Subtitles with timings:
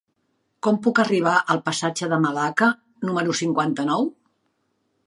[0.67, 2.71] Com puc arribar al passatge de Malacca
[3.09, 4.13] número cinquanta-nou?